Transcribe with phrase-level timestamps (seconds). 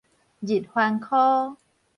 [0.39, 1.57] 日環箍